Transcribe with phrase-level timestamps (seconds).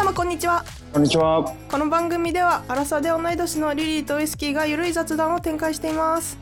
[0.00, 0.64] 皆様こんにちは。
[0.94, 1.54] こんにちは。
[1.70, 6.38] この番組ではアラサーで同い年のリリーとウイスキーがゆるい雑談を展開しています。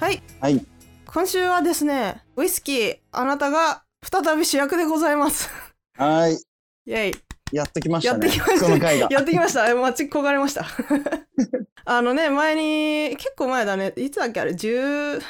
[0.00, 0.22] はい。
[0.40, 0.64] はい。
[1.04, 5.50] 今週はですねウイスキーあなたが再び主役でございます。
[5.98, 6.32] はい。
[6.86, 7.14] イェイ
[7.52, 8.26] やってきましたね。
[8.26, 9.06] やってきました。
[9.10, 9.74] やってきました。
[9.74, 10.64] 待ち焦がれました。
[11.84, 13.92] あのね前に結構前だね。
[13.96, 15.20] いつだっけあれ13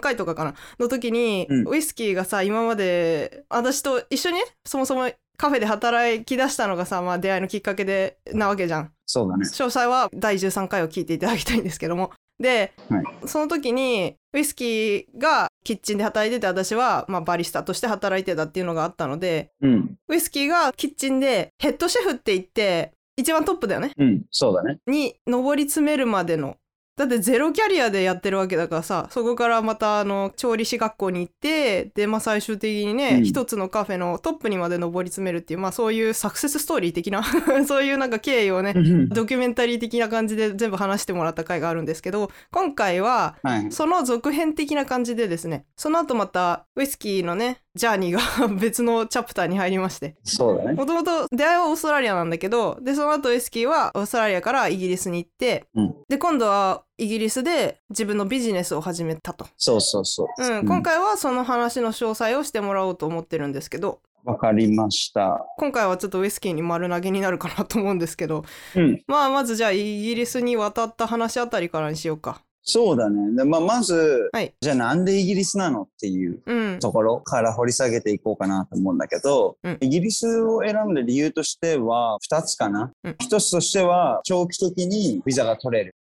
[0.00, 0.54] 回とかかな。
[0.80, 1.68] の時に、うん。
[1.68, 9.44] ウイスキーがさ今まで私と一緒にねそもそもカフェで働き出したのがさ、まあ、出会いのきっかけでなわけじゃんそうだね。
[9.46, 19.96] 詳細は第13回を聞いていただきたいんですけどもで、はいその時にウイスキーがキッチンで働いてて私は、まあ、バリスタとして働いてたっていうのがあったのでうん。
[20.08, 24.22] ウイスキーがキッチンでヘッドシェフって言って一番トップだよねうん。
[24.30, 24.78] そうだね。
[24.86, 26.56] に上り詰めるまでの
[26.96, 37.22] だってゼロキャリアでやってるわけだからさそこからまたあの調理師学校に行ってで、まあ、最終的にね、うん一つのカフェのトップにまで上り詰めるっていう、まあ、そういうサクセスストーリー的な
[37.66, 38.74] そういうなんか経緯をね
[39.08, 43.72] ドキュメンタリー的な感じで全部話してもらった回があるんですけど今回ははい。
[43.72, 50.72] その続編的な感じでですねその後またウイスキーのねジャーニーが別のチャプターに入りましてそうだね。
[50.74, 55.94] もともと出会いはオーストラリアなんだけどでその後ウイスキーはオーストラリアからイギリスに行ってうん。
[56.08, 60.42] で今度はイギリスで自分のビジネスを始めたと、そうそうそう。
[60.42, 65.44] うん今回はその話の詳細をしてもらおうと思ってるんですけどわかりました。
[65.58, 68.44] 今回はちょっとウイスキーに丸投げになるかなと思うんですけど
[68.76, 69.02] うん。
[69.08, 73.36] まあまずじゃあイギリスに渡った話あたりからにしようかそうだね。
[73.36, 74.54] でまあ、まず、はい。
[74.58, 76.78] じゃあなんでイギリスなのっていううん。
[76.80, 79.78] ところから掘り下げていこうかなと思うんだけど、うん。
[79.80, 82.90] イギリスを選んだ理由としては2つかな。
[83.04, 83.12] うん。
[83.12, 85.94] 1つとしては長期的にビザが取れる。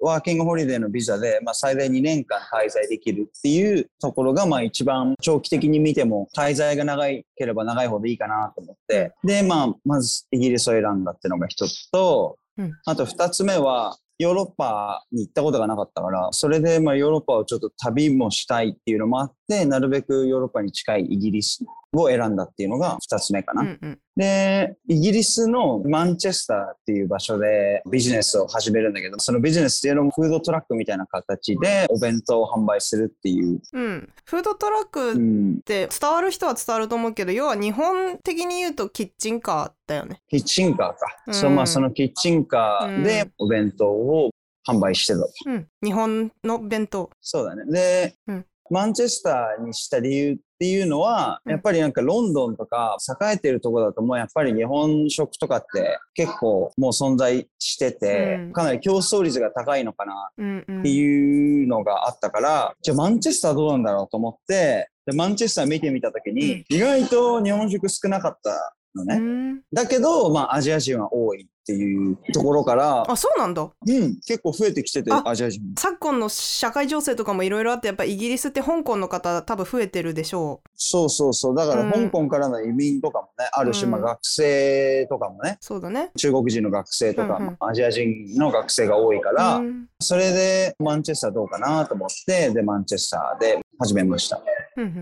[0.00, 12.72] ワーキングホリデーのビザで、まあ、最大2年間滞在できるっていうところが、まあ一番長期的に見ても滞在が長ければ長いほどいいかなと思って、で、まあ、まずイギリスを選んだっていうのが一つと、うん。
[12.86, 23.62] あと二つ目は、ヨーロッパに行ったことがなかったから、それでまあヨーロッパをちょっと旅もしたいっていうのもあって、なるべくヨーロッパに近いイギリスを選んだっていうのが二つ目かな。
[23.62, 33.62] うんうんで、イギリスのマンチェスターっていう場所でビジネスを始めるんだけど、そのビジネスっていうのもフードトラックみたいな形でお弁当を販売するっていう。
[33.72, 40.96] うんフードトラックっうん、て伝わる人は伝わると思うけど要は日本的に言うとキッチンカーだよねキッチンカーか。
[41.28, 44.30] うんそうまあ、そのキッチンカーでお弁当を
[44.68, 45.32] 販売してたと。
[45.46, 47.64] うん日本の弁当そうだね。
[47.72, 51.52] で、うんマンチェスターにした理由っていうのは、うん。
[51.52, 58.52] やっぱりなんかロンドンとか栄えてるとこだともうやっぱり日本食とかって結構もう存在してて、うん。
[58.52, 69.16] かなり競争率が高いのかなっていうのがあったから、じゃあマンチェスターどうなんだろうと思って、でマンチェスター見てみたときに、意外と日本食少なかったのね。
[69.16, 73.62] うんだけど、まあアジア人は多いっていうところから、あそうなんだ。
[73.62, 75.68] うん、結構増えてきてて、あアジア人も。
[75.78, 81.54] 昨今の社会情勢とかもいろいろあってやっぱイギリスって香港の方多分増えてるでしょそうそうそう。
[81.54, 81.92] だからうん。
[81.92, 83.90] 香港からの移民とかもね、あるし、うん。
[83.92, 86.10] まあ学生とかもね、うそうだね。
[86.16, 87.56] 中国人の学生とか、うんうん。
[87.60, 89.86] アジア人の学生が多いから、うん。
[90.00, 94.40] それでマンチェスターどうかなと思って、で、マンチェスターで始めました。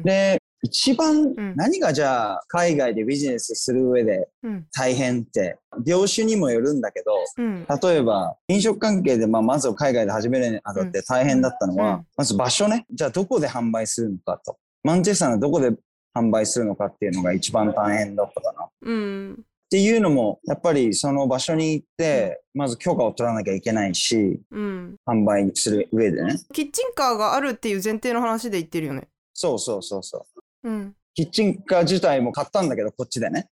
[0.05, 12.87] で、一番うん何がじゃあ海外でビジネスする上でうん大変って、業種にもよるんだけど、うん例えば飲食関係でまあまず海外で始めるにあたって大変だったのは、うんまず場所ね。
[12.91, 14.57] じゃあどこで販売するのかと。
[14.83, 15.71] マンチェスターのどこで
[16.17, 18.65] 販売するのかっていうのが一番大変だったかな。
[18.65, 26.37] っうんていうのも、やっぱりその場所に行って、まず許可を取らなきゃいけないし、うん販売する上でね。
[26.55, 30.38] キッチンカーがあるっていう前提の話で言ってるよねそうそうそうそう。
[30.65, 30.95] うん。
[31.15, 33.49] キッチンカー自体も買ったんだけど、こっちでね。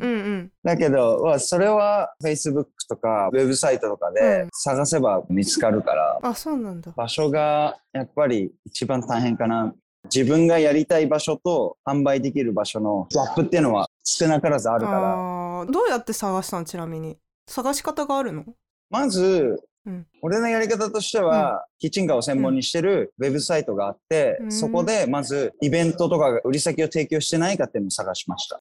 [0.00, 0.52] うんうん。
[0.62, 6.92] だけど、まあそれは Facebook とかウェブサイトとかうでん探せば見つかるから、あそうなんだ。
[6.96, 9.74] 場所がやっぱり一番大変かな。
[10.14, 17.16] 自分がやりたい場所と販売できる場所のギャップっていうのは少なからずあるから、どうやって探したのちなみに。
[17.48, 18.44] 探し方があるの？
[18.90, 24.50] まず、うん俺のやり方としては、キッチンカーを専門にしてるウェブサイトがあって、うん。
[24.50, 28.58] そこでまずイベントとかが売り先を提供してないかっていうのを探しました。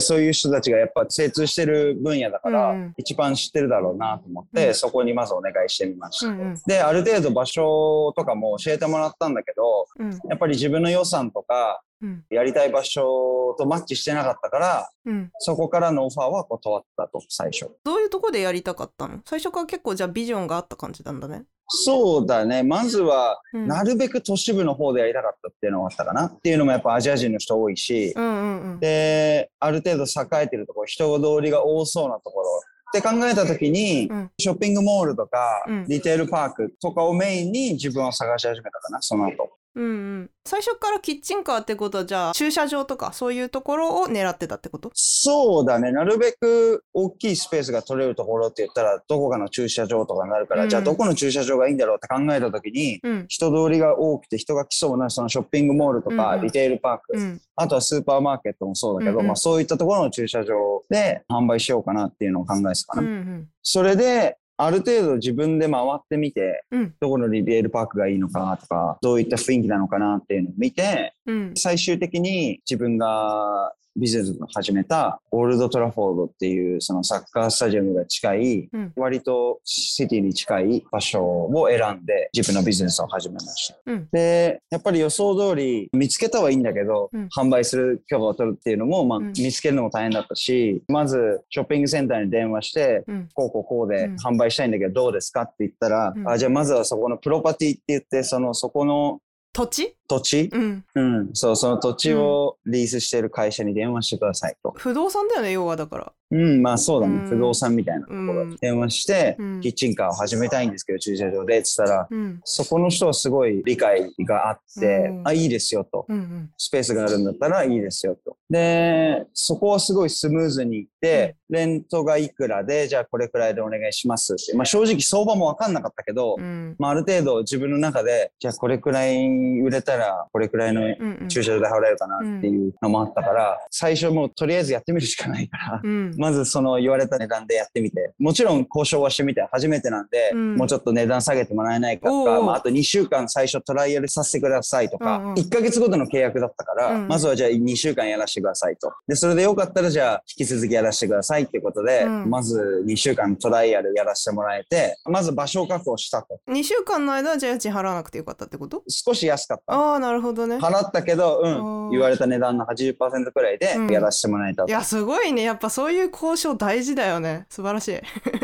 [0.00, 4.74] そういう人たちがやっぱ精通してる分野だから、一番知ってるだろうなと思って、うん。
[4.74, 6.34] そこにまずお願いしてみました。
[6.66, 10.10] で、ある程度場所とかも教えてもらったんだけど、うん。
[10.28, 12.24] やっぱり自分の予算とか、うん。
[12.30, 15.30] やりたい場所とマッチしてなかったから、うん。
[15.38, 17.70] そこからのオファーは断ったと、最初。
[17.82, 19.20] どういうとこでやりたかったの？
[19.24, 20.97] 最初から結構じゃあビジョンがあった感じ？
[21.04, 21.44] なんだね。
[21.68, 22.62] そうだね。
[22.62, 23.66] まずは、うん。
[23.66, 28.80] なるべく都市部の方でやりたかったっていうのがあったかなっていうのもやっぱアジア人の人多いし、うんうんうん。
[28.80, 32.46] で、ある程度栄えてるところ、人通りが多そうなところ。
[32.88, 34.30] って考えたときに、うん。
[34.38, 35.84] ショッピングモールとか、うん。
[35.86, 39.50] リテールパークとかをメインに自分を探し始めたかな、その後。
[39.74, 39.88] うんう
[40.22, 40.30] ん。
[40.44, 44.90] 最初からキッチンカーってことはじゃあ駐車場とかそういうところを狙ってたってこと？
[44.94, 45.92] そうだね。
[45.92, 53.26] なるべく大きいスペースが取れるところって言ったら、どこかの駐車場とかになるから、うんじゃあどこの駐車場がいいんだろうって考えたときに、うん。
[53.28, 56.44] 人通りが多くて人が来そうなそのショッピングモールとか、うんうん。
[56.46, 57.40] リテールパーク、うん。
[57.54, 59.26] あとはスーパーマーケットもそうだけど、うんうん。
[59.28, 63.06] まあそういったところの駐車場で販売しようかなっていうのを考えてたかな。
[63.06, 63.48] うんうん。
[63.62, 66.94] それで、ある程度自分で回ってみて、うん。
[67.00, 71.52] どこのリテールパークがいいのかとか、どういった雰囲気なのかなっていうのを見て、うん。
[71.56, 78.92] 最終的に自分がビジネスを始めたオールド・トラフォードっていうそのサッカースタジアムが近い、うん。
[78.96, 83.78] 割とシティに近い場所を選んで自分のビジネスを始めました。
[83.86, 84.08] うん。
[84.12, 87.28] で、やっぱり予想通り見つけたはいいんだけど、うん。
[87.36, 89.32] 販売する許可を取るっていうのも、まあ、うん。
[89.32, 93.28] 見つけるのも大変だったし、まずショッピングセンターに電話して、うん。
[93.34, 94.14] こうこうこうでうん。
[94.16, 96.28] 販売したいんだけどどうですかって言ったら、うん。
[96.28, 99.20] あじゃあまずはそこのプロパティって言って、そのそこの
[99.52, 99.97] 土地？
[100.08, 100.84] 土地、うん。
[100.94, 104.74] うん、そう、その土地をリースしている会社に電話してくださいと。
[104.76, 106.12] 不動産だよね要はだから。
[106.30, 107.20] うん、まあそうだね。
[107.22, 107.28] うん。
[107.28, 108.42] 不動産みたいなところ。
[108.42, 108.50] うん。
[108.50, 109.60] に電話して、うん。
[109.60, 112.40] キッチンカーを始めたいんですけど、駐車場で、って言ったら、うん。
[112.44, 115.28] そこの人はすごい理解があって、うん。
[115.28, 116.04] あ、いいですよと。
[116.08, 116.50] うんうん。
[116.58, 118.36] スペースがあるんだったらいいですよと。
[118.50, 124.54] で、そこはすごいスムーズにいって、レントがいくらで、じゃあこれくらいでお願いしますって。
[124.54, 126.76] まあ正直相場もわかんなかったけど、うん。
[126.78, 129.26] まあある程度自分の中で、じゃあこれくらい
[129.60, 129.97] 売れたら、
[130.32, 130.82] これくらいの
[131.28, 136.14] 駐車場で払えるかなっていうのもあったから、最初もうとりあえずやってみるしかないから、うん。
[136.16, 140.56] まずその言われた値段でやってみて、もちろん交渉はしてみて、初めてなんで、うん。
[140.56, 145.34] もうちょっと値段下げてもらえないかとか、まあ、あと2週間最初トライアルさせてくださいとか、うんうん。
[145.34, 148.92] 1ヶ月ごとの契約だったから、うんまずはじゃあ2週間やらせてくださいと。
[149.06, 152.30] で、それでよかったらじゃあ引き続きやらせてくださいってことで、うん。
[152.30, 156.38] まず2週間トライアルやらせてもらえて、まず場所を確保したと。
[156.48, 158.82] 2週間の間はじゃあ家賃払わなくてよかったってこと？
[158.88, 159.74] 少し安かった。
[159.92, 160.56] ああなるほどね。
[160.56, 163.90] 払ったけど、うあん、ー言われた値段の80%くらいでうん。
[163.90, 164.68] やらせてもらえたと。
[164.68, 165.42] いやすごいね。
[165.42, 167.46] やっぱそういう交渉大事だよね。
[167.50, 167.92] 素晴らしい。
[167.92, 167.96] い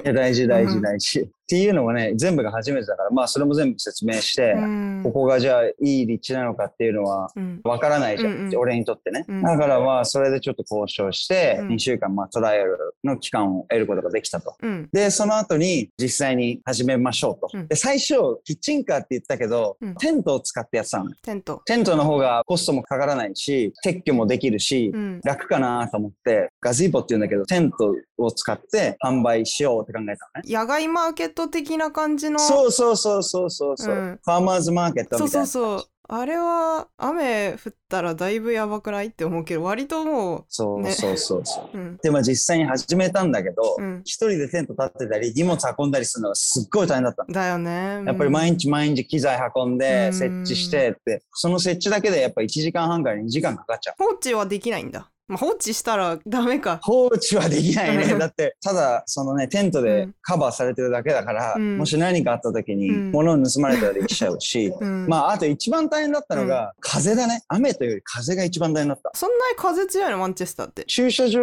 [0.04, 0.68] や大事大うん。
[0.70, 1.30] 事大事。
[1.44, 9.26] っていうのもね、全部が初めてだから、まあそれも全部説明して、うんここがじゃあいい立地なのかっていうのはうんわからないじゃん、うんうん俺にとってね。
[9.28, 14.54] うんだからまあそれでちょっと交渉して、うん2週間まあトライアルの期間を得ることができたと。
[14.62, 17.50] うんで、その後に実際に始めましょうと。
[17.52, 18.14] うんで、最初、
[18.44, 21.16] キッチンカーって言ったけど、うんテントを使ってやってたのね。
[21.22, 30.54] テントテントの方がコストもかからないし、撤去もできるし、うん楽かなと思って、ガゼーボって言うんだけど、テントを使って販売しようって考えたのね。
[30.54, 32.38] 野外マーケット的な感じの。
[32.38, 34.20] そうそうそうそうそうそう、うん。
[34.24, 35.46] ファーマーズマーケットそうみたいな。
[35.46, 40.44] そうそうあれは雨降ったらだいぶやばくないって思うけど割ともね。
[40.48, 41.78] そうそうそうそう。
[41.78, 44.02] う、うん、でも実際に始めたんだけど、うん。
[44.04, 47.32] 一人でテント立ってたり、荷物運んだりするのがすっごい大変だったの。
[47.32, 48.02] だよね。
[48.04, 50.12] やっぱり毎日毎日機材運んうで、ん。
[50.12, 53.94] 設置してって、その設置だけでやっぱ1時間半から2時間かかっちゃう。
[53.98, 56.80] 放置はできないんだ、まあ、放置したらダメか。
[56.82, 58.04] 放置はできないね。
[58.12, 61.78] うんだって、ただ、そのね、テントでカバーされてるだけだから、うん。
[61.78, 63.12] もし何かあった時にうん。
[63.12, 65.06] 物を盗まれたらできちゃうし、 うん。
[65.08, 67.42] まあ、あと一番大変だったのが、風だね。
[67.48, 69.10] 雨というより風が一番大変だった。
[69.14, 70.18] そんなに風強いの？
[70.18, 70.84] マンチェスターって。
[70.84, 71.42] 駐車場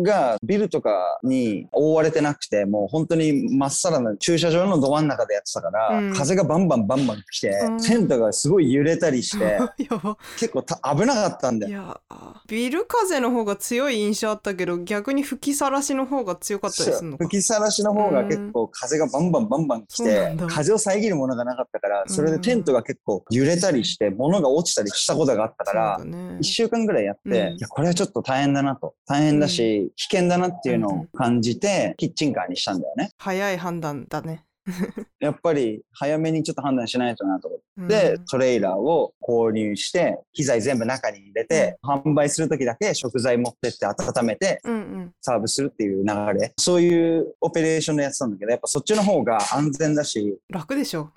[0.00, 6.14] がビルとかに覆われてなくて、もう本当にまっさらな駐車場のど真ん中でやってたから、うん。
[6.14, 7.82] 風がバンバンバンバン来て、うん。
[7.82, 9.58] テントがすごい揺れたりして、
[10.38, 11.72] 結構た危なかったんだよ。
[11.72, 12.00] いや
[12.46, 17.24] ビル風の方が強い印象あったけど逆に吹きさらしの方が強かったりするのか。
[17.24, 26.38] 吹きさらしの方が結構風がバンバンバンバン来て風を遮るものがなかったから、それでテントが結構揺れたりして、物が落ちたりしたことがあったからそう、だね。
[26.40, 27.56] 一週間ぐらいやって、うん。
[27.56, 28.94] いや、これはちょっと大変だなと。
[29.06, 33.10] 大変だし、危険だなっていうのを感じて、キッチンカーにしたんだよね。
[33.18, 34.44] 早い判断だね
[35.20, 38.24] やっぱり早めにちょっと判断しないとなと思って、うん。
[38.24, 45.12] トレーラーを購入して、機材全部中に入れて、販売するときだけ食材持ってって温めて、うんうん。
[45.20, 46.52] サーブするっていう流れ。
[46.58, 51.10] そういうオペレーションのやつなんだけど、やっぱそっちの方が安全だし、楽でしょ。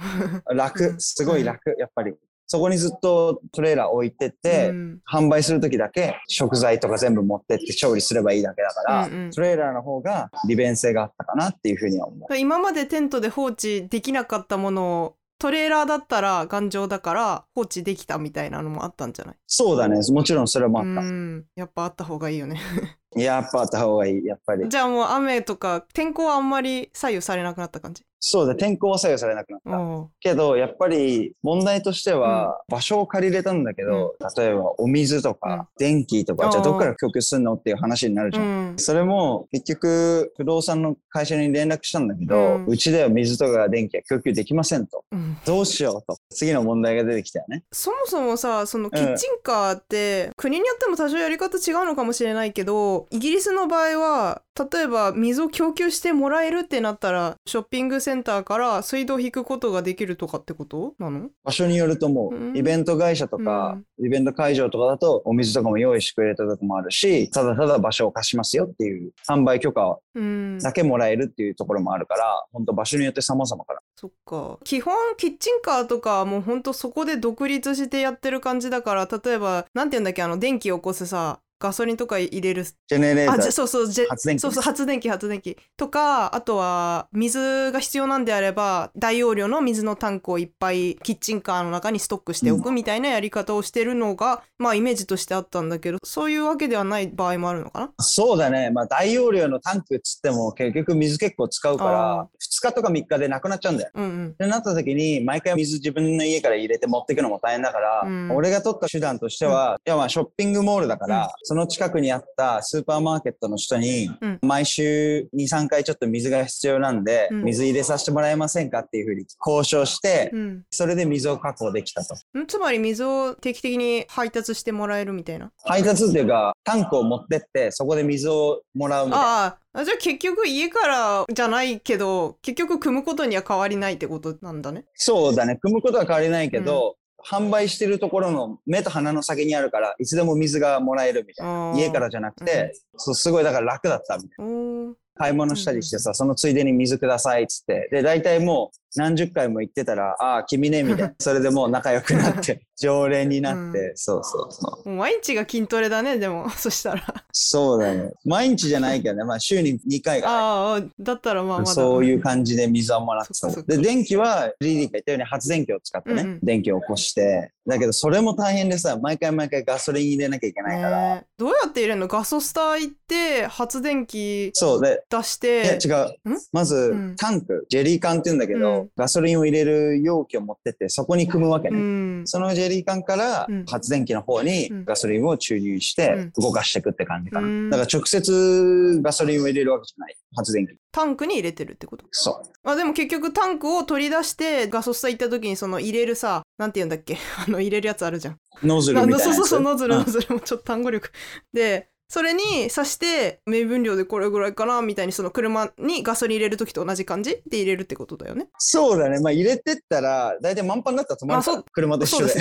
[0.49, 0.99] う 楽、ん。
[0.99, 2.13] すごい楽、やっぱり。
[2.51, 12.37] そこにずっとトレーラー置いてって、うん販売するときだけ食材とか全部持ってって調理すればいいだけだから、うんうんトレーラーの方が利便性があったかなっていうふうには思う。
[12.37, 19.35] 今までテントで放置できなかったものをトレーラーだったら頑丈だから放置できたみたいなのもあったんじゃない？
[19.47, 19.97] そうだね。
[20.11, 21.01] もちろんそれもあうった。
[21.01, 22.59] んやっぱあった方がいいよね
[23.15, 24.67] やっぱあった方がいい、やっぱり。
[24.67, 28.03] じゃあもう雨とか天候はあんまり左右されなくなった感じ？
[28.23, 29.79] そうだ、天候は左右されなくなった。
[29.79, 38.45] おうけど、やっぱり問題としては、場所を借りれたんだけど、例えばお水とうんか電気とか、じゃあどっから供給するのっていう話になるじゃん。
[38.45, 45.03] うんそれも結局不動産の会社に連絡したんだけど、ううんちでは水とか電気は供給できませんと。
[45.11, 46.19] うんどうしようと。
[46.29, 47.63] 次の問題が出てきたよね。
[47.71, 60.93] そもそもさそのキッチンカーって、国によっても多少やり方違うのかもしれないけどイギリスの場合は例えば水を供給してもらえるってなったらショッピングセンターから水道を引くことができるとかってこと？
[60.99, 61.29] なの？
[61.43, 62.35] 場所によると思う。
[62.35, 62.57] うん。
[62.57, 70.59] イベント会社とか、イベント会場とかだとお水とかも用意してくれたとこもあるし、ただただ場所を貸しますよっていう販売許可うん。
[70.59, 73.79] だけもらえるっていうところもあるから、本当場所によって様々から。
[73.95, 74.59] そっか。
[74.65, 82.63] 基本キッチンカーとかはもうほんとそこで独立してやってる感じだから例えばなんて言うんだっけあの電気を起こすさガソリンとか入れる。
[82.63, 83.51] ジェネレーター。
[83.51, 84.39] そうそう発電機。
[84.41, 85.57] そうそう発電機発電機。
[85.77, 97.91] とかあとは水が必要なんであれば大容量の水のタンクをいっぱいキッチンカーの中にストックしておくみたいなやり方をしてるのが、まあイメージとしてあったんだけどそういうわけではない場合もあるのかな？
[97.99, 98.69] そうだね。
[98.71, 103.91] まあ大容量のタンクっつっても結局水結構使うかあら、2日とか3日でなくなっちゃうんだよ。
[103.93, 104.29] うんうん。
[104.29, 108.31] ってなった時に、毎回水自分の家から入れて持っていくのも大変だから、うん。
[108.31, 114.39] 俺が取った手段としては、いやまあショッピングモールだから、うんその近くにあったスーパーマーケットの人に、うん。
[114.41, 117.43] 毎週2、3回ちょっと水が必要なんで、うん。
[117.43, 120.63] 水入れさせてもらえませんかっていうふうに交渉して、うん。
[120.71, 122.15] それで水を確保できたと。
[122.39, 122.47] ん。
[122.47, 125.51] つまり水を定期的に配達してもらえるみたいな？
[125.65, 129.45] 配達っていうか、タンクを持ってって、そこで水をもらうみたいな。
[129.47, 134.85] ああじゃあ結局家からじゃないけど結局組むことには変わりないってことなんだね。
[134.95, 135.57] そうだね。
[135.61, 141.73] 組むことは変わりないけど、販売してるところの目と鼻の先にあるから、いつでも水がもらえるみたいな。
[141.75, 144.93] 家からじゃなくて、そうすごいだから楽だったみたいな。
[145.15, 147.89] 買い物したりしてさ、そのついでに水くださいっつって。
[147.91, 151.13] で、大体もう何十回も言ってたら、ああ、君ね、みたいな。
[151.19, 154.89] それでもう仲良くなって、 常連になって、うそうそうそう。
[154.89, 156.49] もう毎日が筋トレだねでも。
[156.57, 157.03] そしたら。
[157.31, 158.11] そうだね。
[158.25, 161.71] 毎日じゃないけどね、まあ週に2回が、ああだったらまあまだ。
[161.71, 166.39] そういう感じで水をもらってたで、電気は、リリーが言ったように発電機を使ってね、うんうん。
[166.43, 172.07] 電気を起こして、だけどそれも大変でさ、毎回毎回ガソリン入れなきゃいけないから、どうやって入れるの？
[172.07, 174.81] ガソスター行って発電機そう。
[174.81, 176.37] で、出しいやて違う。
[176.51, 177.15] まず、うん。
[177.15, 182.21] タンク、ジェリー缶って言うんだけど、うんガソリンを入れる容器を持ってって、そこに組むわけうね。
[182.21, 187.47] んそのジェリー缶からうん発電機の方にうんガソリンを注入して動かしていくって感じかな。
[187.47, 190.15] うんだから直接ガソリンを入れるわけじゃない。
[190.35, 190.73] 発電機。
[190.91, 192.05] タンクに入れてるってこと？
[192.11, 192.69] そう。
[192.69, 197.17] あでも結局タンクを取り出してガソスタ行った時にその入れるさなんて言うんだっけ？
[197.47, 199.35] あの入れるやつあるじゃんノズルあみたいなやつ。
[199.37, 201.09] そうそうそうノズルうんノズルもちょっと単語力
[201.53, 208.49] でそれに刺して目分量でこれぐらいかなみたいにその車にガソリン入れる時と同じ感じで入れるってことだよね。
[208.57, 209.21] そうだね。
[209.21, 212.31] まあ入れてったら、大体満帆になったら止まるから車と一緒で。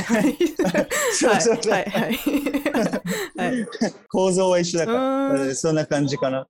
[1.12, 1.70] そうですね。
[1.70, 1.70] はい。
[1.70, 3.66] はいはいはい。
[4.08, 5.44] 構造は一緒だから。
[5.44, 5.54] ん。
[5.54, 6.48] そんな感じかな。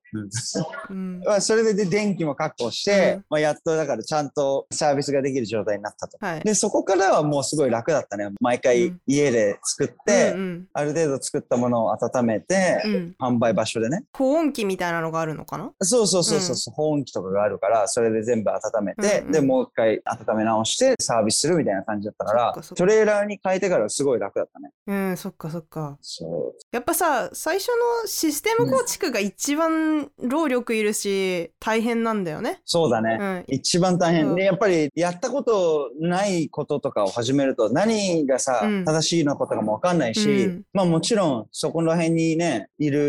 [0.89, 1.21] うん。
[1.23, 3.25] まあ、それでで電気も確保して、うん。
[3.29, 6.17] まあ、やっとだからちゃんとサービスができる状態になったと。
[6.19, 6.39] はい。
[6.41, 8.29] で、そこからはもうすごい楽だったね。
[8.39, 8.99] 毎う回ん。
[9.05, 14.03] 家で作って、うんある程度作ったものを温めて、うんうん販売場所でね。
[14.13, 15.71] 保温器みたいなのがあるのかな？
[15.81, 19.31] そうそうそうそう、保温器とかがあるから、それで全部温めて、うんうん。
[19.31, 24.71] で、もう一回温め直してサービスするみたいな感じだったからトレーラーに変えてからすごい楽だったね。
[24.87, 25.97] うんそっかそっか。
[26.01, 26.59] そう。
[26.71, 32.61] やっぱさ最初のシステム構築が一番労力いるし大変なんだよね。
[32.65, 33.17] そうだね。
[33.19, 33.45] うん。
[33.47, 34.35] 一番大変、うん。
[34.35, 38.85] でやっぱりやったことないこととかを始めると何がさ、うん。
[38.85, 40.63] 正しいのかとかも分かんないし、うん。
[40.73, 43.00] まあもちろんそこら辺にねいる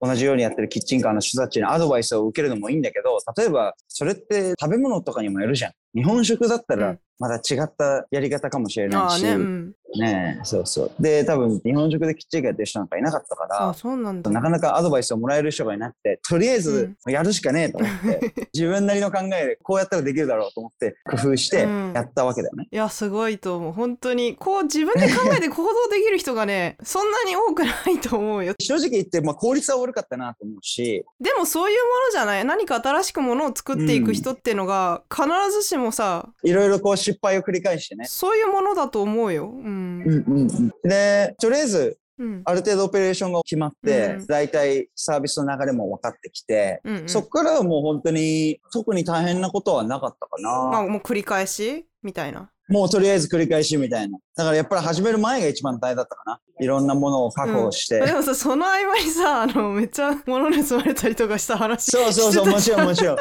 [0.00, 5.72] 同じようにやってるキッチンカーの人たちにアドバイスを受けるのもいいんだけど例えばそれって食べ物とかにもよるじゃん。
[5.94, 6.98] 日本食だったらうん。
[7.18, 9.74] まだ違ったやり方かもしれないし、ねうん。
[9.98, 10.92] ねえそうそう。
[10.98, 14.30] で多分日本食でキッチンカーやってる人なんかいなかったからあそうなんだ。
[14.30, 21.92] なかなかアドバイスをもらえる人がいなくて、とりあえずやるしかねえと思って、 自分なりの考えでこうやったらできるだろうと思って工夫してうん。
[21.94, 22.68] やったわけだよね。
[22.70, 23.72] いやすごいと思う。
[23.72, 28.54] 本当にこう自分で考えて行動できる人がね そんなに多くないと思うよ。
[28.58, 32.44] 正直言って、まあ、効率は悪かったなと思うし、でもそういうものじゃない？
[32.46, 38.04] 何か新しくものを作っていく人っていうのが必ずしもさいろいろこう失敗を繰り返してね。
[38.06, 50.50] そういうものだと思うようんうんうんうん、で、とりあえずうんある程度オペレーションが決まって、うんだいたいサービスの流れも分かってきて、うんうんそこからはもう本当に特に大変なことはなかったかな。
[50.70, 54.18] まあもう繰り返しみたいなもうとりあえず繰り返しみたいな。
[54.36, 56.40] だからやっぱり始める前が一番大変だったかな。
[56.60, 58.00] いろんなものを確保して。
[58.00, 63.16] でもさその合間にさあのめっちゃ物盗まれたりとかした話そうそうそう、もちろんもちろん。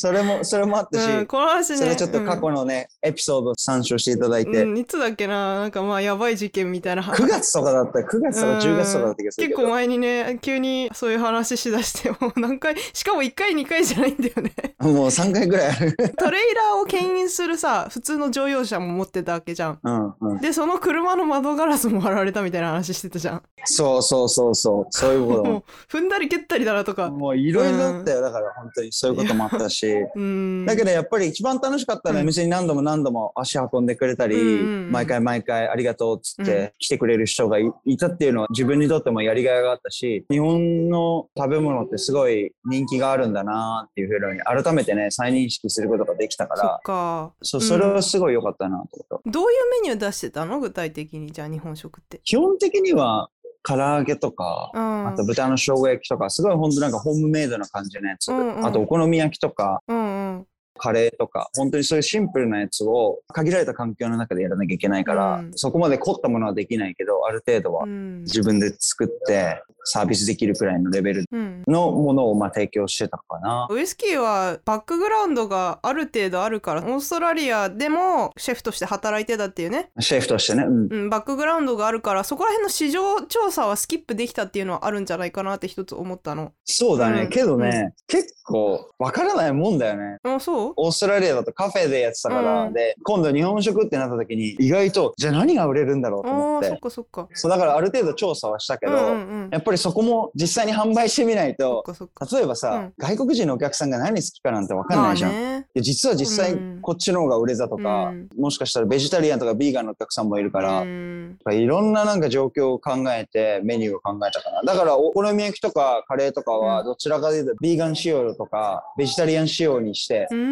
[0.00, 5.60] それも、それもあったし、うん、この話ねそれちょっと過去のね、エピソード参照していただいて、うん、いつだっけな？
[5.60, 9.58] なんかまあやばい事件みたいな9月とかだった、9月とか10月とかだった気がするけど。
[9.58, 15.94] 結構前にね急にそういう話しだしてもう 何回しかも1回2回じゃないんだよねもう3回ぐらいある。
[16.16, 20.38] トレイラーを牽引するさ普通の乗用車も持ってたわけじゃんうんうん。
[20.40, 27.18] でその車の窓ガラスも割られたみたいな話してたじゃんそうそうそうそう、そういうこと もう踏んだり蹴ったりだなとかも。
[27.18, 28.22] もういろいろあったよ。
[28.22, 29.89] だから本当にそういうこともあったし。
[30.14, 30.66] うん。
[30.66, 32.26] だけどやっぱり一番楽しかったのはうん。
[32.26, 34.40] 店に何度も何度も足運んでくれたり、うん。
[34.40, 36.44] うんうん毎回毎回ありがとうっつっうん。
[36.46, 47.32] て来てくれる人がいいたっていうのは自分にとってもやりがいがあったし、日本の食べ物ってすごい人気があるんだなっていうふうに改めてね、再認識することができたかそっら、か。
[47.42, 49.30] そそれはすごい良かったなと思った。
[49.30, 50.60] どういうメニュー出してたの？
[50.60, 52.20] 具体的にじゃあ日本食って。
[52.24, 53.30] 基本的には
[53.62, 55.08] 唐揚げとか、うん。
[55.08, 58.32] あと豚の生姜焼きとか、すごい本当なんかホームメイドな感じのやつ。
[58.32, 58.66] うんうん。
[58.66, 60.46] あとお好み焼きとか、うんうん
[60.80, 73.68] カレーとか、本当にそういうシンプルなやつを限られた環境の中でやらなきゃいけないから、うんそこまで凝ったものはできないけど、ある程度はうん自分で作ってサービスできるくらいのレベルうんのものをまあ提供してたかな。
[73.70, 80.64] ウイスキーはバックグラウンドがある程度あるからオーストラリアでもシェフとして働いてたっていうね、シェフとしてね。
[80.64, 80.88] うん。
[80.90, 87.22] うん、バックグラウンドがあるからそこら辺の市場調査はスキップできたっていうのはあるんじゃないかなって一つ思ったのそうだね。
[87.22, 90.18] うんけどね、結構わからないもんだよね。
[90.24, 90.69] あそう？
[90.76, 92.72] オーストラリアだとカフェでやってたから、うん。
[92.72, 96.62] で、今度日本食ってなった時に意外と、じゃあ何が売れるんだろうと思っ。
[96.62, 97.28] あーそってかそっか。
[97.34, 99.48] そう、だからある程度調査はしたけど、うんうんうん。
[99.50, 101.84] やっぱりそこも実際に販売してみないと、
[102.32, 102.92] 例えばさ、うん。
[102.98, 105.32] 外国人のお客さんが何好きかなんてわかんないじゃん。
[105.32, 105.66] まあね。
[105.74, 108.28] で実は実際うんこっちの方が売れたとか、うん。
[108.38, 111.38] もしかしたらベジタリアンとかビーガンのお客さんもいるから、うん。
[111.50, 114.62] いろんななんか状況を考えてメニューを考えたかな。
[114.62, 116.66] だからお好み焼きとかカレーとかうん。
[116.66, 120.49] はどちらかというとビーガン仕様とかベジタリアン仕様にしてうん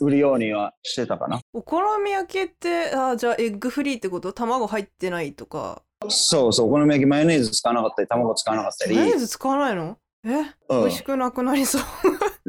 [0.00, 1.40] 売るようにはしてたかな。
[1.52, 4.32] お好み焼きってあじゃあエッグフリーってこと？
[4.32, 5.82] 卵入ってないとか。
[6.08, 9.96] そうそう、お好み焼きマヨネーズ使わなかったり、卵使わなかったり、マヨネーズ使わないの？
[10.24, 10.46] え、うん。
[10.68, 11.82] 美味しくなくなりそう。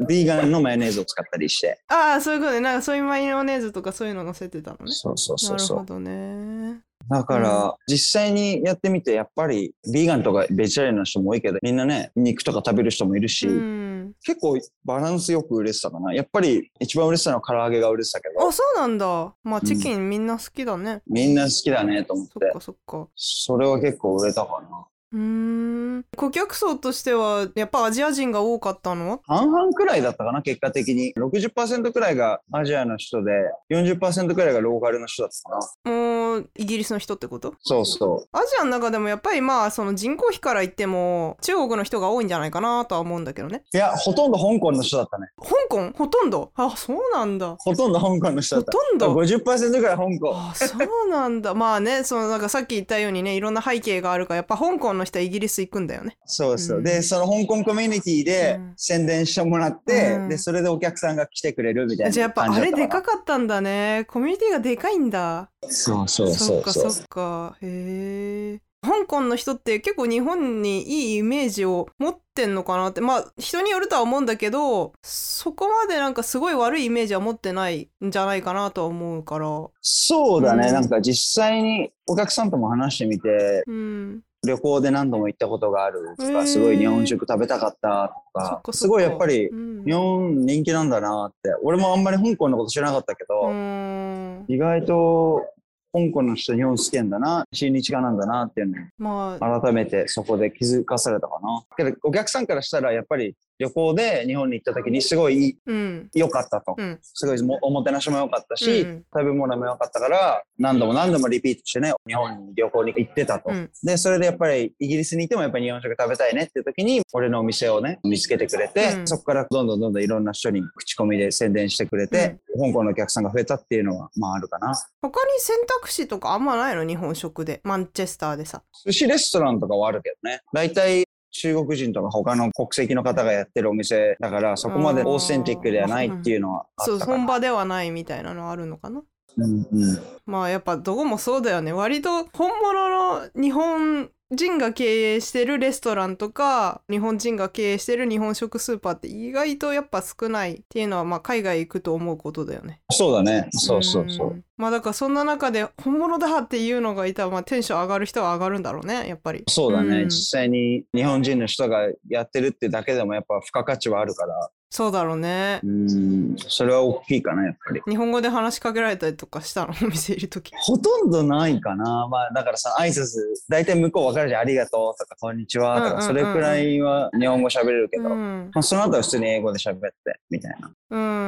[0.06, 1.80] ビーガンのマヨネーズを使ったりして。
[1.88, 2.60] ああそういうことね。
[2.60, 4.92] なんかそういうマヨネーズとかそういうの乗せてたのね。
[4.92, 5.76] そうそうそうそう。
[5.78, 14.12] なるほどねだから、実際にやってみて、やっぱり、ビーガンとかベジタリアンの人も多いけど、みんなね、肉とか食べる人もいるし、うん。
[14.24, 16.14] 結構バランスよく売れてたかな。
[16.14, 18.46] やっぱり、一番売れてたのは唐揚げが売れてたけど。
[18.46, 19.34] あ、そうなんだ。
[19.42, 23.08] まあチキンみんな好きだね、みんな好きだねと思っ、そってかそっか。
[23.14, 24.86] それは結構売れたかな。
[25.14, 29.20] うーん顧客層としてはやっぱアジア人が多かったの？
[29.26, 31.14] 半々くらいだったかな、結果的に。
[31.16, 33.30] 60%くらいがアジアの人で、
[33.70, 35.92] 40%くらいがローカルの人だったかな。
[35.92, 37.54] もうイギリスの人ってこと？
[37.60, 38.36] そうそう。
[38.36, 45.28] アジアの中でもやっぱりまあその人口比から言っても中国の人が多いんじゃないかなとは思うんだけどねいや、ほとんど香港の人だったね。
[45.40, 46.50] 香港ほとんど？
[46.56, 48.72] あそうなんだほとんど香港の人だった。
[48.72, 50.32] ほとんど？50%ぐらい香港。
[50.34, 56.16] あそうなんだまあねそのなんかさっき言ったようにねいろんな背景があるからやっぱ香港の人はイギリス行くんだよね。
[56.26, 56.78] そうそう。
[56.78, 56.84] うん。
[56.84, 58.74] で、その香港コミュニティでうん。
[58.76, 60.28] 宣伝してもらって、うん。
[60.28, 64.04] で、それでお客さんが来てくれるみたいなじゃあやっぱあれでかかかったんだね。
[64.08, 65.50] コミュニティがでかいんだ。
[65.68, 66.82] そうそうそっかそう。
[66.84, 66.92] そう。
[66.92, 67.56] そっか。
[67.60, 73.00] へえ香港の人って結構日本にいいイメージを持ってんのかなって。
[73.00, 79.46] まあ人によるとは思うんだけどそこまでなんかすごい悪いイメージは持ってないんじゃないかなとは思うから。
[79.80, 80.74] そうだね、うん。
[80.74, 89.84] なんか実際にお客さんとも話してみて、うん旅行で何度も行ったことがあるとか、すごい日本食食べたかったとかすごいやっぱりうん。
[89.84, 94.44] 日本人気なんだなって、俺もあんまり香港のこと知らなかったけうど、ん。
[94.48, 95.46] 意外と
[95.92, 99.58] 香港の人日本好きなんだな、親日家なんだなっていうのまあ。
[99.58, 101.62] を改めてそこで気づかされたかな。
[101.76, 106.10] けどお客さんからしたらやっぱり旅行で日本に行った時にすごいうん。
[106.14, 106.74] 良かったと。
[106.76, 106.98] うん。
[107.02, 109.04] すごいもおもてなしも良かったし、うん。
[109.12, 113.50] 食べ物も良かったから、何度も何度もリピートしてね、日本に旅行に行ってたと。
[113.50, 113.70] うん。
[113.82, 119.06] で、それでやっぱりイギリスにいてもやっぱり日本食食べたいねっていう時に、俺のお店をね、見つけてくれて、うん。
[119.06, 124.74] そこからどんどんどんどんいろんな人に口コミで宣伝してくれて、香港のお客さんが増えたっていうのは、まああるかな。
[125.02, 126.84] 他に選択肢とかあんまないの？
[126.84, 127.60] 日本食で。
[127.62, 128.62] マンチェスターでさ。
[128.84, 130.40] 寿司レストランとかはあるけどね。
[130.52, 131.04] 大体
[131.36, 137.16] 中国人とか他の国籍の方がやってるお店だから、そこまでオーセンティックではないっていうのはあそうったかな。
[137.18, 139.02] 本場ではないみたいなのあるのかな？
[139.36, 139.98] うんうん。
[140.26, 152.80] まあやっぱどこもそうだよね割と本物の日本人が経営してるレストランとか日本人が経営してる日本食スーパーって意外とやっぱ少ないっていうのはまあ海外行くと思うことだよね。
[152.90, 153.48] そうだね。
[153.52, 154.30] そうそうそう。
[154.34, 159.44] んまあだからそんな中で本物だっていうのがいたらまあテンション上がる人は上がるんだろうねやっぱり。
[159.48, 165.66] そうだね、うん実際に日本人の人がやってるってだけでもやっぱ付加価値はあるから、そうだろうねう。
[165.68, 167.80] ん、それは大きいかな、やっぱり。
[167.88, 169.74] 日本語で話しかけられたりとかしたの？
[169.80, 170.50] お店いるとき。
[170.56, 172.08] ほとんどないかな。
[172.08, 174.40] まあ、だからさ、挨拶、大体向こう分かるじゃん。
[174.40, 178.50] ありがとうとか、こんにちはとか、うんうんうんうんそれくらいは日本語喋れるけど、まうん。
[178.52, 179.88] あ、その後は普通に英語で喋って、
[180.28, 180.72] みたいな。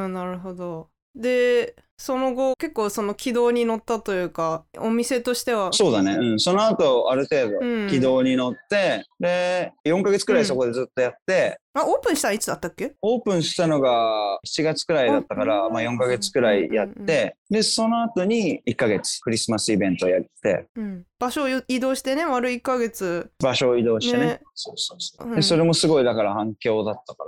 [0.05, 0.89] うん、なるほど。
[1.15, 5.73] で、その後、結構その軌道に乗ったというか、お店としては？
[5.73, 6.13] そうだね。
[6.15, 6.41] うん。
[6.41, 12.95] その後、ある程度、うん軌道に乗って、で、4ヶ月くらいそこでずっとやって、あ、オープンしたらいつだったっけ？
[13.03, 21.05] オープンしたのが7月くらいだったから、あまあ4ヶ月くらいやっうんうんうんて、で、その後に1ヶ月クリスマスイベントをやって、うん。
[21.19, 23.31] 場所を移動してね、丸1ヶ月。
[23.43, 24.27] 場所を移動してね。
[24.27, 25.29] ねそうそうそう。
[25.29, 27.25] うんで、それもすごいだから反響だったか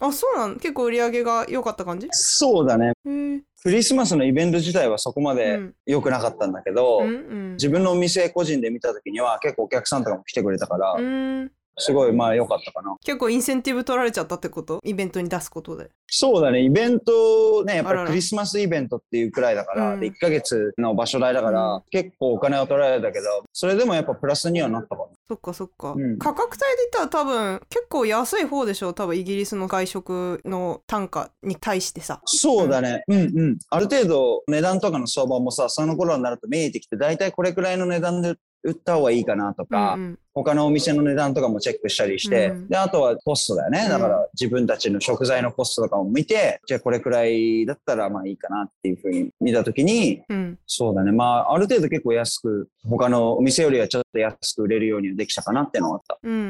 [0.00, 2.08] ら、あ、そうなの結構売り上げが良かった感じ？
[2.10, 2.92] そうだね。
[3.04, 5.74] クリスマスのイベント自体はそこまうでん。
[5.86, 7.10] 良くなかったんだけど、うんう
[7.50, 7.52] ん。
[7.52, 11.52] 自分のお店個人で見た時には結構お客さんとかも来てくれたから、うん。
[11.78, 12.96] すごいまあ良かったかな。
[13.04, 14.80] 結構インセンティブ取られちゃったってこと？
[14.84, 15.90] イベントに出すことで。
[16.08, 25.02] そうだね、イベントね、やっぱりクリスマスイベントっていうくらいだから、うんで1ヶ月の場所代だから、うん結構お金は取られたけど、それでもやっぱプラスにはなったかな。
[25.28, 32.20] そっかそっか、うん価格帯で言ったら多分結構安い方でしょ多分イギリスの外食の単価に対してさ。
[32.26, 33.58] そうだね、うんうん。
[33.70, 38.34] ある程度値段とかの相場もさ、その頃になると見えてきて、大体これくらいの値段で売っ
[38.74, 43.86] た方がいいかなとか、うんうん他のお店の値段とかもチェックしたりして、うんで、あとはコストだよね。
[43.88, 51.12] だから自分たちの食材のコストとかも見て、じゃあこれくらいだったらまあいいかなっていうふうに見たときに、うんそうだね。
[51.12, 56.18] まあ、ある程度結構安く、他のお店よりはちょっと安く売れるようにはできたかなってのはあった。
[56.22, 56.42] うんうんう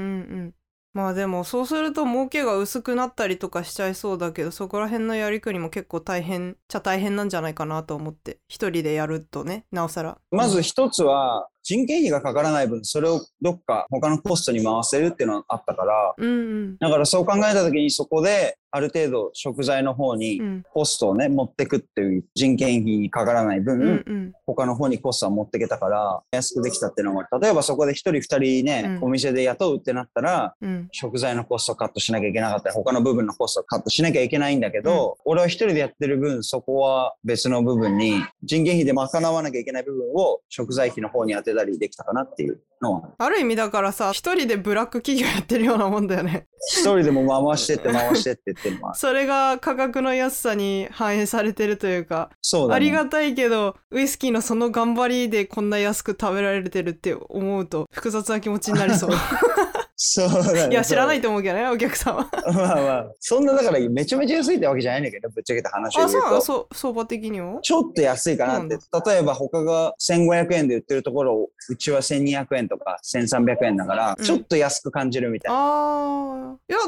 [0.45, 0.55] ん
[0.95, 10.19] まあでもそうすると儲けが薄くなったりとかしちゃいそうだけどそこら辺のやりくりも結構大変っちゃ大変なんじゃないかなと思って一人でやるとねなおさら。
[10.31, 16.33] まず一つは、人件費がかからない分、それをどっか他のコストに回せるっていうのはあったから、うんう
[16.73, 16.77] ん。
[16.79, 20.63] だからそう考えた時にそこである程度食材の方にうん。
[20.73, 24.33] コストをね、持ってくっていう人件費にかからない分、うんうん。
[24.47, 29.05] 他の方にコストは持ってけたから、安くできたっていうのが、例えばそこで一人二人ね、うん。
[29.05, 30.89] お店で雇うってなったら、うん。
[30.91, 46.47] 食材のコストカットしなきゃいけなかったり、他の部分のコストカットしなきゃいけないんだけど、俺は一人でやってる分、そこは別の部分に、人件費で賄わなきゃいけない部分を食材費の方に当てたりできたかなっていうのは、ある意味だからさ一人でブラック企業やってるようなもんだよね。
[46.71, 52.77] 一人でも回してって回してってっていうのは、 それが価格の安さに反映されてるというかそうだね。
[52.77, 59.11] ありがたいけどウイスキーのその頑張りでこんな安く食べられてるって思うと複雑な気持ちになりそう
[60.05, 60.71] そう。
[60.71, 61.23] いや知らないと。
[61.23, 66.47] と思うけどねお客さんはまあまあ、そんなだからめちゃめちゃ安いってわけじゃないんだけど、ぶっちゃけた話をあそうなの言うと。
[66.47, 68.77] そう相場的にはちょっと安いかなって。
[69.07, 75.59] 例えば他が1500円で売ってるところを、うちは1200円とか1300円だから、うんちょっと安く感じるみたいな。
[75.59, 76.79] あーいや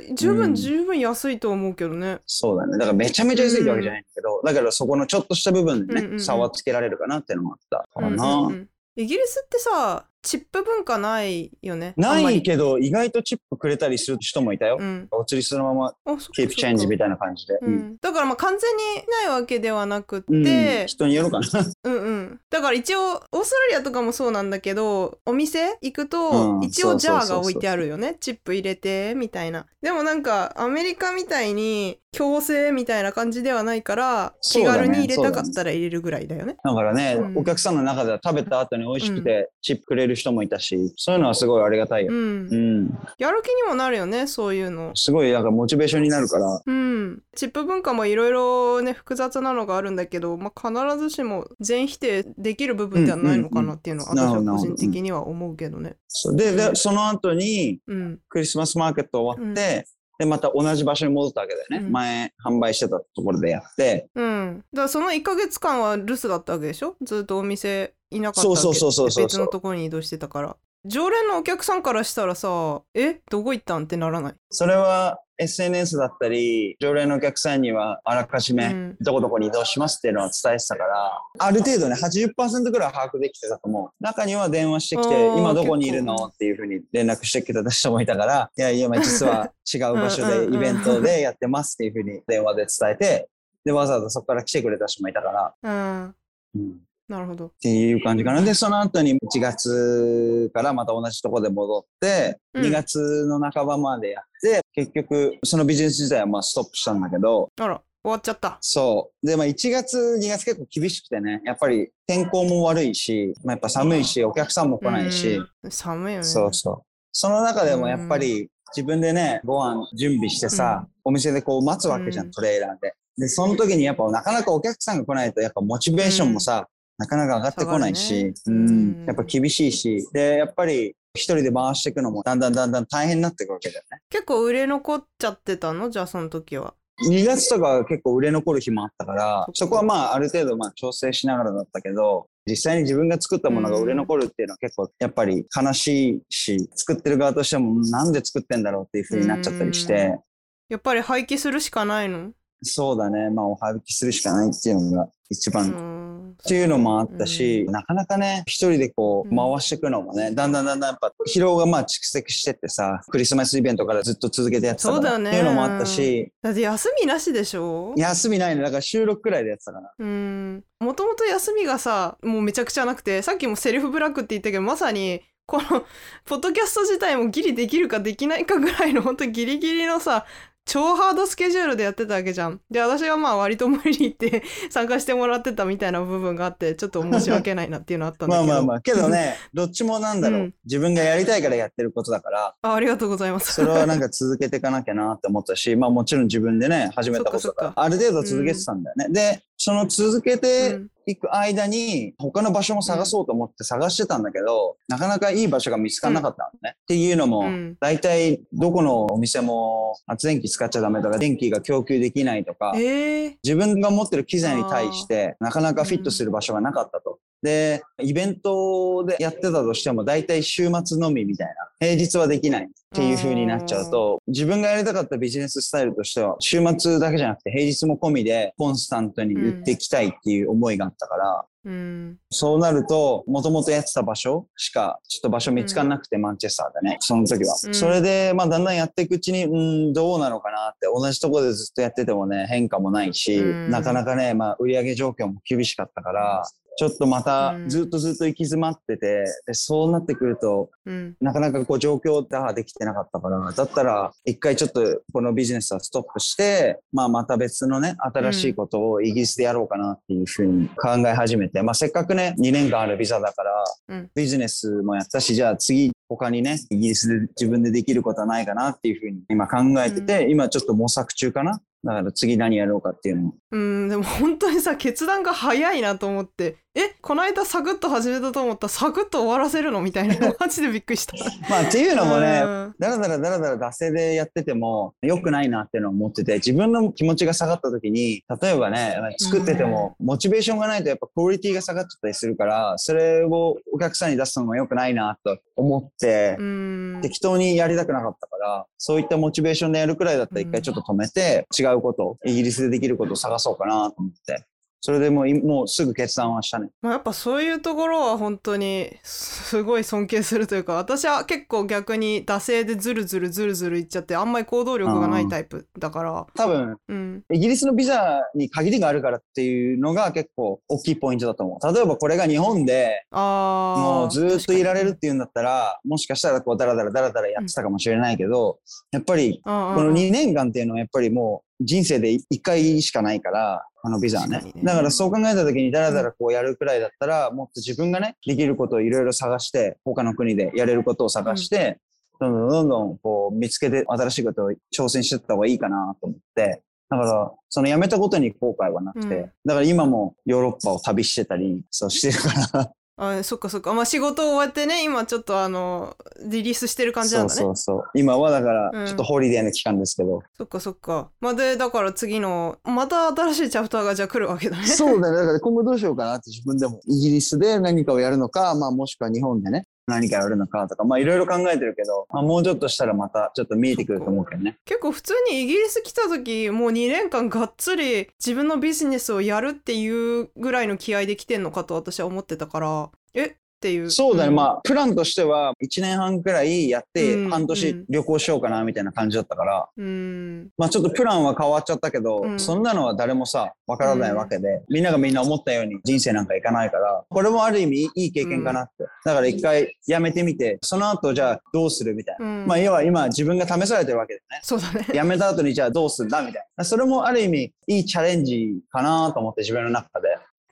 [0.00, 2.72] でも十分、うん十分安いと思うけどねそうだね。
[2.72, 8.34] だからめちゃめちゃ安いってわけじゃないんだけど、だからそこのちょっとした部分でね、うんうんうん差はつけられるかなっていうのもあったからな。
[8.34, 14.78] うんうんうんイギリスってさチップ文化ないよねないけど、意外とチップくれたりする人もいたよ。
[14.80, 17.54] うんお釣りそのままキープチェンジみたいな感じで。
[17.54, 18.82] ううんん、だからまあ完全に
[19.22, 21.46] ないわけではなくって、うん人によるかな。
[21.84, 22.40] うんうん。
[22.50, 28.16] だから一応、オーストラリアとかもそうなんだけど、お店行くと、うん一応ジャーが置いてあるよね。
[28.20, 29.66] チップ入れて、みたいな。
[29.82, 36.56] でもなんか、アメリカみたいに強制みたいな感じではないから、気軽に入れたかったら入れるぐらいだよね。
[36.64, 42.12] だからね、うんお客さんの中では食べた後に美味しくてチップくれる人もいたし、そういうのはすごいありがたいよ。
[42.12, 42.56] うんう。
[42.56, 42.98] ん。
[43.18, 44.92] やる気にもなるよね、そういうの。
[44.94, 46.62] すごい、なんかモチベーションになるから。
[46.64, 47.22] うん。
[47.36, 55.96] チップ文化もいろいろね、複雑なのがあるんだけど、まあ、必ずしも全否定できる部分ではないのかなっていうのは、うんうんうん私は個人的には思うけどね。
[56.36, 58.18] で、で、その後にうん。
[58.28, 61.78] クリスマスマーケット終わって、で、また同じ場所に戻ったわけだよね。
[61.86, 64.08] うん前販売してたところでやって。
[64.14, 64.64] うん。
[64.72, 66.94] だからその1ヶ月間は留守だったわけでしょ？
[67.02, 68.60] ずっとお店いなかったわけ。
[68.62, 69.24] そうそうそうそうそう。
[69.24, 70.56] 別のところに移動してたから。
[70.86, 74.34] 常連のお客さんからしたらさ、えどこ行ったんってならない？
[74.50, 78.96] それは SNS だったり、常連のお客さんにはあらかじめうん。
[79.00, 83.90] どこどこに移動しますっていうのは伝えてたから、ある程度ね、80%ぐらい把握できてたと思う。
[84.04, 86.14] 中には電話してきて、今どこにいるの？
[86.16, 93.28] っていうふうに連絡してきた人もいたから、いやいや、まあ実は違う場所で イベントでやってますっていうふうに電話で伝えて、
[93.64, 96.14] で、わざわざそこから来てくれた人もいたから、うん。
[96.56, 97.46] うんなるほど。
[97.46, 98.40] っていう感じかな。
[98.40, 108.58] で、その後に1月からまた同じとこで戻って、うん2月の半ばまでやって、結局、そのビジネス自体はまあストップしたんだけど、あら、終わっちゃった。
[108.60, 109.26] そう。
[109.26, 115.70] で、まあ1月、2月結構厳しくてね、やっぱり天候も悪いし、まあやっぱ寒いし、お客さんも来ないし、うん。
[115.70, 116.24] 寒いよね。
[116.24, 116.82] そうそう。
[117.12, 122.94] その中でもやっぱり、自分でね、ご飯準備してさ、お店でこう待つわけじゃん、うんトレーラーで。
[123.16, 126.66] で、その時にやっぱなかなかお客さんが来ないと、やっぱモチベーションもさ、
[126.98, 128.34] なかなか上がってこないし、ね。
[128.46, 128.68] うん。
[128.68, 129.04] うん。
[129.06, 134.00] やっぱ厳しいし、で、やっぱり一人で回していくのもだんだんだんだん大変になっていくわけだよね。
[134.10, 135.90] 結構売れ残っちゃってたの？
[135.90, 136.74] じゃあその時は。
[137.10, 150.20] 2月とかは結構売れ残る日もあったから、そこはまあある程度まあ調整しながらだったけど、実際に自分が作ったものが売れ残るっていうのは結構やっぱり悲しいし、作ってる側としてもなんで作ってんだろうっていう風になっちゃったりして、
[150.68, 152.30] やっぱり廃棄するしかないの？
[152.62, 156.03] そうだね、まあおはびきするしかないっていうのが一う番ん。
[156.44, 159.36] っていうのもあったし、なかなかね、一人でこううん。
[159.36, 167.94] 回していくのもね、だんだんだんだんやっぱ疲労がまあ蓄積してってさ、クリスマスイベントからずっと続けてやってたっていうのもあったし、だって休みなしでしょ？
[167.96, 169.92] 休みないの、だから収録くらいでやってたから。
[169.98, 170.64] うん。
[170.80, 175.84] もともと休みがさ、もうめちゃくちゃなくて、さっきもセルフブラックって言ったけど、まさに、この、
[176.24, 180.26] ポッドキャスト自体もギリできるかできないかぐらいの、本当にギリギリのさ、
[180.66, 182.60] 超ハードスケジュールでやってたわけじゃん。
[182.70, 188.48] で、私はまあ割と無理に行って 参加してもらってたみたいな部分があって、ちょっと申し訳ないなっていうのあったんだけど。
[188.48, 192.74] まあまあまあ、けどね、どっちもなんだろう、うん自分がやりたいからやってることだから、あ。
[192.74, 193.52] ありがとうございます。
[193.52, 199.08] それはなんか続けていかなきゃなって思ったし、まあもちろん自分でね、始めたことだからある程度続けてたんだよね。
[199.10, 200.90] で、その続けてうん。
[201.06, 206.76] いく間に、他の場所も探そうと思って探してたんだけど、なかなかいい場所が見つからなかったのね。
[206.82, 207.76] っていうのも、うん。
[207.80, 217.18] 大体どこのお店も発電機使っちゃダメとか、電気が供給できないとか、ええ自分が持ってる機材に対してなかなかフィットする場所がなかったと。
[217.44, 221.54] で、イベントでやってたとしても大体週末のみみたいな。
[221.78, 232.18] 平日はできないっていう風になっちゃうと、自分がやりたかったビジネススタイルとしては、週末だけじゃなくて平日も込みでコンスタントに売っていきたいっていう思いがあったから、うん。
[232.30, 237.54] そうなると、もともとやってた場所しか、ちょっと場所見つからなくて、マンチェスターでね、その時は。
[237.66, 239.56] うんそれで、まあ、だんだんやっていくうちに、う
[239.90, 246.44] ん、どうなのかなって、同じところでずっとやっててもね、変化もないし、うんなかなかね、まあ、売上状況も厳しかったから、
[246.76, 251.16] ちょっとまたう、んずっとずっと行き詰まってて、でそうなってくると、うん。
[251.20, 271.60] なかなかこう状況打破できてなかったから、だったら一回ちょっとこのビジネスはストップして、まあまた別のね、新しいことをイギリスでやろうかなっていうふうに考え始めて、まあせっかくね、2年間あるビザだから、うんビジネスもやったし、じゃあ次他にね、イギリスで自分でできることはないかなっていうふうに今考えてて、今ちょっと模索中かな。
[271.84, 273.34] だから次何やろうかっていうのを。
[273.52, 280.16] うん、でも本当にさ、決断が早いなと思って、え、この間サクッと始めたと思ったらサクッと終わらせるのみたいな。
[280.40, 281.14] マジでびっくりした。
[281.48, 296.98] まあっていうのもね、うんだらだらだらだら惰性でやってても良くないなっていうのを思ってて、自分の気持ちが下がった時に、例えばね、作っててもモチベーションがないとやっぱクオリティが下がっちゃったりするから、それをお客さんに出すのも良くないなと思って、うん。
[297.02, 304.44] 適当にやりたくなかったから、そういったモチベーションでやるくらいだったら一回ちょっと止めて、違うこと、イギリスでできることを探そうかなと思って。
[304.84, 306.68] それでもういもうすぐ決断はしたね。
[306.82, 321.74] まあ、やっぱそういうところは本当にすごい尊敬するというか私は結構逆に惰性でズルズルズルズルいっちゃってあんまり行動力がないタイプだから多分、うんイギリスのビザに限りがあるからっていうのが結構大きいポイントだと思う。
[321.74, 328.58] 例えばこれが日本でもうずーっといられるっ確ていうんだったら、もしかしたらこうダラダラダラダラやってたかもしれないけど、
[328.92, 334.42] やっぱりこの2年間っていうのはやっぱりもう人生で1回しかないから、このビザはね。
[334.62, 341.80] だからそう考えた時にダラダラこうやるくらいだったら、もっと自分がね、できることをいろいろ探して、他の国でやれることを探して、
[342.20, 349.30] どんどんどんどんこう見つけて新しいことを挑戦していった方がいいかなと思って、だから、その辞めたことに後悔はなくて、うん。
[349.44, 357.84] だから今もヨーロッパを旅してたり、そうしてるから、あそっかそっかまあ仕事終わってね今ちょっとあのリリースしてる感じなそうんだねそうそう。
[357.94, 360.22] 今はだから、うんちょっとホリデーの期間ですけど。
[360.36, 365.16] そっかそっかまあでだから次のまた新しいチャプターがじゃあ来るわけだねそうだね。
[365.16, 366.80] だから今後どうしようかなって自分でも。
[366.86, 374.58] イギリスで何かをやるのか、まあもしくは日本でね、何かやるのかとか、まあいろいろ考えてるけど、まあもうちょっとしたらまたちょっと見えてくると思うけどね。
[374.64, 384.30] 結構普通にイギリス来た時もう2年間がっつり自分のビジネスをやるっていうぐらいの気合で来てんのかと私は思ってたからえっていうそうだね。
[384.30, 398.84] んまあプランとしては1年半くらいやってうん半年うん旅行しようかなみたいな感じだったから、うんまあちょっとプランは変わっちゃったけど、うんそんなのは誰もさ、わからないわけで、みんながみんな思ったように人生なんかいかないから、これもある意味いい経験かなって。
[399.04, 402.26] だから一回やめてみて、その後じゃあどうするみたいな。
[402.26, 404.40] うんまあ要は今自分が試されてるわけだよね。
[404.42, 406.64] そうだね辞めた後にじゃあどうするんだみたいな。
[406.64, 410.08] それもある意味いいチャレンジかなと思って自分の中で。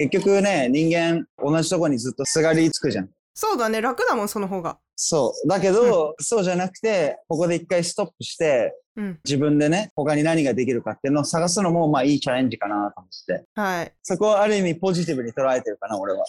[0.08, 3.08] 結局ね、人間同じとこにずっとすがりつくじゃん。
[3.34, 5.48] そうだね楽だもんその方がそう。
[5.48, 9.20] だけど、そうじゃなくて、ここで一回ストップして、うん。
[9.24, 13.44] 自分でね、他に何ができるかっていうのを探すのも、まあいいチャレンジかなと思って。
[13.54, 13.92] はい。
[14.02, 16.24] そこはある意味ポジティブに捉えてるかな、俺は。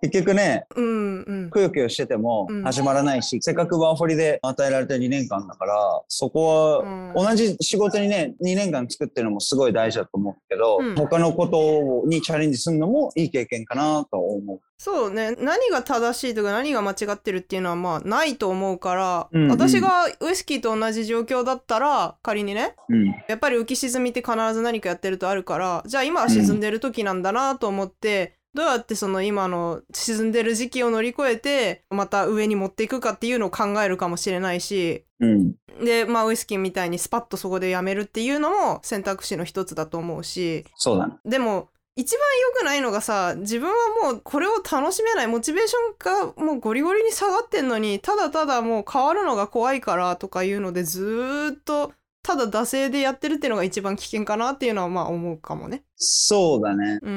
[0.00, 1.50] 結局ね、うんうん。
[1.50, 14.60] くよくよしててもうん始まらないし、せっかくワーホリで与えられた2年間だから、そこうんは同じ仕事にね、2年間作ってるのもすごい大事だと思うけど、うん他のことにチャレンジするのもいい経験かなと思う。
[14.80, 23.06] そうね何が正しいとか何が間違ってるっていうのはまあないと思うから、うんうん私がウイスキーと同じ状況だったら仮にねうん。
[23.26, 35.54] やっぱり浮き沈みって必ず何かやってるとあるからじゃあ今は沈んでる時なんだなと思って、どうやってその今の沈んでる時期を乗り越えてまた上に持っていくかっていうのを考えるかもしれないしうん。
[35.84, 41.14] でまあウイスキーみたいにスパッとそこでやめるっていうのも選択肢の一つだと思うしそうだね。
[41.24, 42.20] でも一番
[42.54, 55.82] 良くないのがさ自分はもうこれを楽しめないモチベーションがもうゴリゴリに下がってんのにただただもう変わるのが怖いからとかいうのでずーっとただ惰性でやってるっていうのが一番危険かなっていうのはまあ思うかもね。
[55.96, 56.98] そうだね。
[57.02, 57.10] うー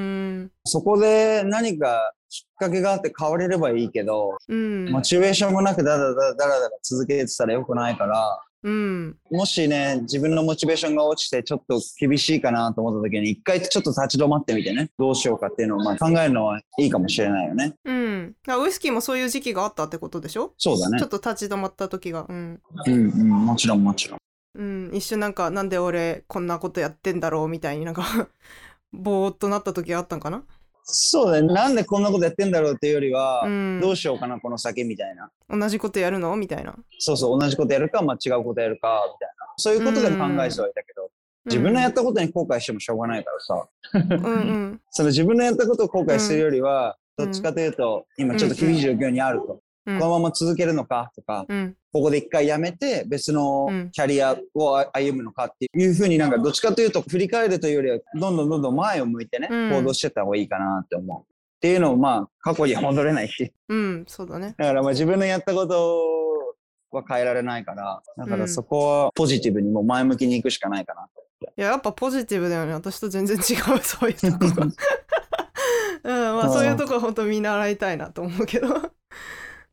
[0.43, 17.73] んそこで何かきっかけがあって変われればいいけど、うんモチベーションもなくダラダラダラダラ続けてたら良くないから、うんもしね、自分のモチベーションが落ちてちょっと厳しいかなと思った時に、一回ちょっと立ち止まってみてね、どうしようかっていうのをまあ考えるのはいいかもしれないよね。
[17.83, 20.53] うんだウイスキーもそういう時期があったってことでしょ？
[20.57, 21.09] そうだねちょっ。
[21.09, 24.19] と立ち止まった時がうん、うんうん、もちろんもちろん。
[24.55, 28.03] うん、一瞬なんかなんで俺こんなことやってんだろうみたいになんか
[28.91, 30.43] ぼーっとなった時があったんかな？
[30.83, 31.53] そうだね。
[31.53, 35.31] なんでこんなことやってんだろうっていうよりは、うんどうしようかな、この先みたいな。
[35.49, 36.35] 同じことやるの？
[36.35, 36.75] みたいな。
[36.99, 39.53] そうそう、同じことやるか、まあ違うことやるか、みたいな。
[39.57, 41.09] そういうことでも考えてはいたけど、
[41.45, 44.37] 自分のやったことに後悔してもしょうがないからさ、うんう
[44.73, 49.61] ん その自分のやったことを後悔するよりは、うんどっちかというと、今ちょっと厳しい状況にあると。
[49.85, 61.21] うんこのまま続けるのかとか、うんここで一回やめて別のうんキャリアを歩むのかっていうふうになんかどっちかというと振り返るというよりはどんどんどんどん前を向いてね、うん行動してった方がいいかなって思う。
[61.21, 61.25] っ
[61.61, 64.55] ていうのをまあ過去には戻れないし、うんそうだね。
[64.57, 66.55] だからまあ自分のやったこと
[66.91, 71.21] は変えられないから、だからそこはポジティブにもう前向きに行くしかないかなと。
[71.57, 74.65] いややっぱポジティブだよね私と全然違うそういうとこが。
[76.03, 78.67] うんまあそういうとこは本当見習いたいなと思うけど。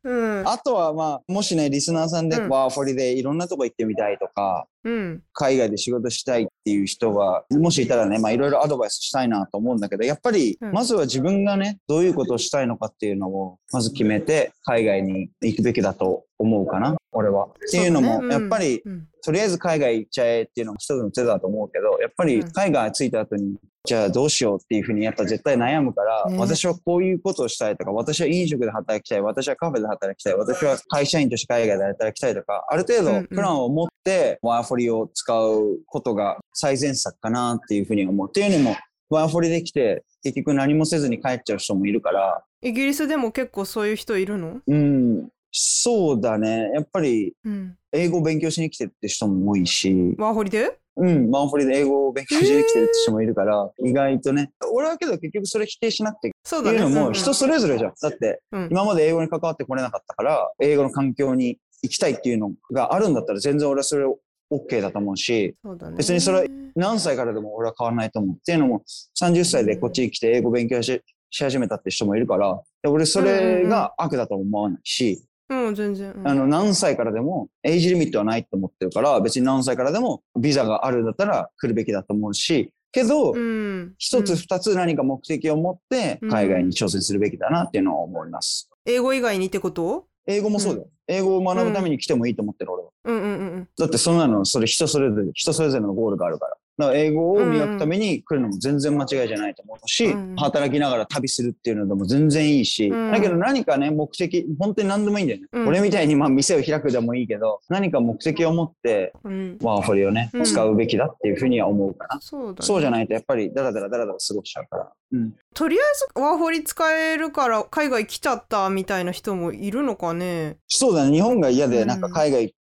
[0.09, 0.47] うん。
[0.47, 2.49] あとはまあ、もしね、リスナーさんでうん。
[2.49, 5.21] ワーホリでいろんなとこ行ってみたいとか、うん。
[5.33, 10.71] 海外で仕事したいっていう人は、もしいたらね、まあいろいろアドバイスしたいなと思うんだけど、やっぱり、うん。
[10.71, 17.45] まずは自分がね、どういうことをしたいのかっていうのを、まず決めて、海外に行くべきだと思うかな、俺は。
[17.45, 19.07] っていうのも、やっぱり、うん。
[19.23, 22.51] とりあえず海外行っちゃえっていうのが一つの手だと思うけど、やっぱりうん。
[22.51, 23.57] 海外着いた後に、
[23.89, 26.37] じゃあどうしようっていうふうにやっぱ絶対悩むから、ね。
[26.37, 38.29] 私はこういうことをしたいとか、私は飲食で働きたい、私はカフェで働きたい、私は会社員として海外で働きたいとか、ある程度プランを持ってワーホリを使うことが最善策かなっていうふうに思う。
[38.29, 38.75] っていうのも、
[39.09, 44.61] ワーホリできて結局何もせずに帰っちゃう人もいるから、イギリスでも結構そういう人いるの？
[44.67, 46.69] うん、そうだね。
[46.75, 47.75] やっぱりうん。
[47.91, 50.77] 英語を勉強しに来てるって人も多いし、ワーホリで？
[50.99, 54.51] うん、マンホリで英語を勉強しに来てるって人もいるから、意外とね。
[54.73, 56.77] 俺はけど結局それ否定しなくてそうだね。
[56.77, 57.93] っていうのも人それぞれじゃん。
[58.01, 68.35] だってうん今まで英語に関わってこれなかったから、英語の環境に行きたいっていうのがあるんだったら全然俺はそれ OK だと思うし、そうだね別にそれ何歳からでも俺は変わらないと思う。
[68.35, 68.83] っていうのも
[69.19, 76.11] 30歳でこっちに来て英語勉強しし始めたって人もいるから、で俺それが悪だと思わないし、うん全然。
[76.11, 88.69] うんあの、何歳からでも、エイジリミットはないと思ってるから、別に何歳からでもビザがあるんだったら来るべきだと思うし、けど、うん一つうん二つ何か目的を持ってうん海外に挑戦するべきだなっていうのは思います。
[88.85, 90.05] 英語以外にってこと？
[90.27, 90.87] 英語もそうだよ。
[91.07, 92.89] 英語を学ぶために来てもいいと思ってる俺は。
[93.05, 96.57] うんうんうんだってそんなの、それ人それぞれ、人それぞれのゴールがあるから。
[96.79, 105.47] だから英語を磨くために来るのも全然間違いじゃないと思うし、うん働きながら旅するっていうのでも全然いいし、うんだけど何かね、目的、本当に何でもいいんだよね。
[105.51, 109.57] うん俺みたいにまあ店を開くでもいいけど、何か目的を持ってうん。
[109.61, 112.19] ワーホリをねう、ん使うべきだっていうふうには思うかな。
[112.21, 112.55] そうだね。
[112.61, 114.91] そうじゃないとやっぱりダラダラダラダラ過ごしちゃうから。
[115.11, 115.33] うん。
[115.53, 115.83] とりあえ
[116.15, 121.11] ずワーホリ使えるから海外来ちゃったみたいな人もいるのかねそうだね。
[121.11, 122.55] 日本が嫌でうんなんか海外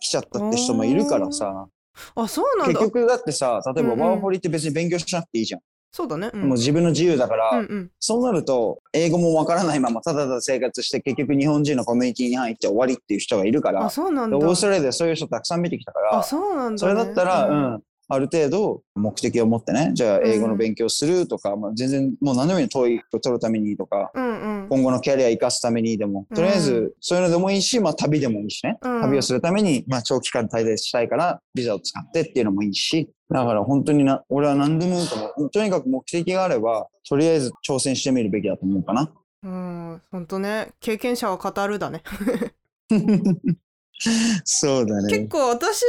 [0.00, 1.66] 来ちゃったって人もいるからさ。
[2.14, 2.80] あそうなんだ。
[2.80, 4.06] 結局だってさ、例えばうんうん。
[4.06, 5.60] ワーホリって別に勉強しなくていいじゃん。
[5.92, 6.30] そうだね。
[6.32, 6.40] うん。
[6.40, 7.90] もう自分の自由だから、うんうん。
[8.00, 24.68] そうなると、英語もわからないままただただ生活して結局日本人のコミュニティに入って終わりっていう人がいるから、あそうなんだでオーストラリアでそういう人たくさん見てきたから、あそうなんだ、ね、それだったら、うん、ある程度目的を持ってね、じゃあ英語の勉強するとか、まあ、全然もう何でもいい、遠いを取るためにとか、うんうん。
[24.68, 29.02] 今後のキャリア生かすためにでも、とりあえずそういうのでもいいし、まあ旅でもいいしね、うん。
[29.02, 35.50] 旅をするために、まあ長期間滞在したいからビザを使ってっていうのもいいし、だから本当にな、俺は何でもいいと思う。
[35.50, 39.10] とにかく目的があれば、とりあえず挑戦してみるべきだと思うかな。
[39.44, 40.72] うんほんとね。
[40.80, 42.02] 経験者は語るだね
[44.44, 45.84] そうだ結構私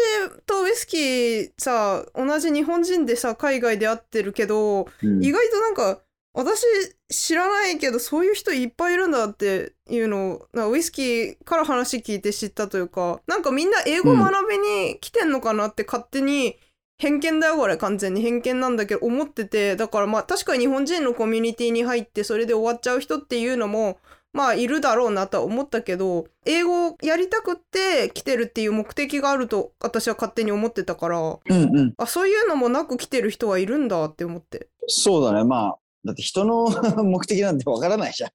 [0.45, 5.23] とウイスキーさ同じ日本人でさ海外で会ってるけどうん。
[5.23, 6.01] 意外となんか
[6.33, 6.63] 私
[7.09, 16.57] 知らないけどそういう人いっぱいいるんだっていうのをなんかウイスキーから話聞いて知ったというかなんかみんな英語学びに来てんのかなって勝手に
[16.97, 17.77] 偏見だよこれ。
[17.77, 19.75] 完全に偏見なんだけど思ってて。
[19.75, 23.97] だからまあ確かに日本人のコミュニティに入ってそれで終わっちゃう人っていうのも
[24.35, 31.93] まあいるだろうなとは思ったけど英語をやりたくって来てるっていう目的があると私は勝手に思ってたからうんうん。
[31.97, 34.67] あそういうのもなく来てる人はいるんだって思って。
[34.87, 35.45] そうだね。
[35.45, 36.67] まあ、だって人の
[37.03, 38.29] 目的なんてわからないじゃん。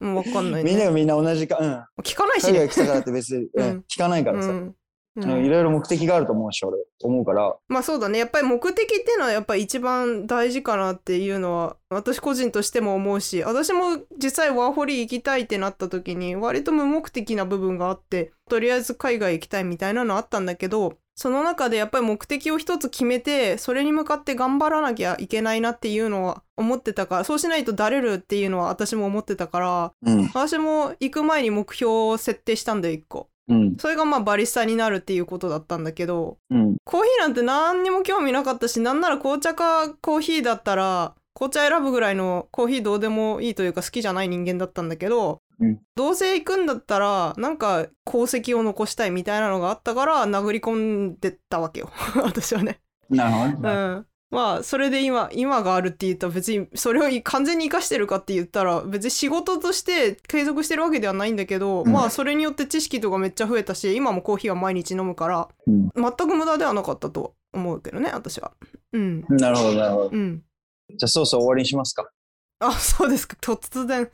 [0.00, 0.70] うん、わかんないね。
[0.72, 2.02] みんながみんな同じか、うん。
[2.02, 2.58] 聞かないしね。
[2.58, 4.48] 海外来たからって別に、うんうん聞かないからさ。
[4.48, 4.74] うん
[5.16, 7.56] いろいろ目的があると思うし、俺、思うから。
[7.68, 8.18] まあそうだね。
[8.18, 30.26] やっぱり目的っていうのはやっぱり一番大事かなっていうのは私個人としても思うし、私も実際ワーホリ行きたいってなった時に割と無目的な部分があって、とりあえず海外行きたいみたいなのあったんだけど、その中でやっぱり目的を一つ決めて、それに向かって頑張らなきゃいけないなっていうのは思ってたから、そうしないとだれるっていうのは私も思ってたから、うん。
[30.26, 33.30] 私も行く前に目標を設定したんだよ、一個。
[33.48, 33.76] うん。
[33.78, 36.76] それがまあバリスタになるっていうことだったんだけど、うん。
[36.84, 51.90] コーヒーなんて何にも興味なかったし、なんなら紅茶かコーヒーだったら、紅茶選ぶぐらいのコーヒーどうでもいいというか好きじゃない人間だったんだけど、うんどうせ行くんだったら、なんか功績を残したいみたいなのがあったから、殴り込んでったわけよ。
[52.22, 52.80] 私はね。
[53.08, 53.74] なるほどね。
[53.74, 54.06] うん。
[54.30, 68.52] まあ、それで今、今があるって言ったら別に、それを完全に活かしてるかって言ったら、別に仕事として継続してるわけではないんだけど、うんまあ、それによって知識とかめっちゃ増えたし、今もコーヒーは毎日飲むから、うん全く無駄ではなかったと思うけどね、私は。
[68.92, 69.24] うん。
[69.28, 70.10] なるほど、なるほど。
[70.12, 70.42] うん。
[70.90, 72.10] じゃあ、そうそう終わりにしますか？
[72.58, 73.36] あ、そうですか。
[73.40, 74.10] 突然。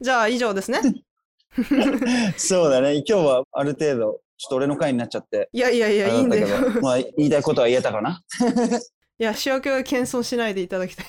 [0.00, 0.80] じゃあ、以上ですね。
[2.36, 3.02] そうだね。
[3.06, 5.48] 今日はある程度、ちょっと俺の回になっちゃって。
[5.52, 6.46] いやいやいや、いいんだよ。
[6.82, 8.22] まあ、言いたいことは言えたかな？
[9.18, 11.06] いや、主役は謙遜しないでいただきたい。